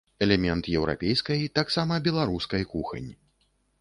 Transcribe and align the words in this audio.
Элемент 0.25 0.69
еўрапейскай, 0.77 1.43
таксама 1.59 1.99
беларускай, 2.07 2.67
кухань. 2.73 3.11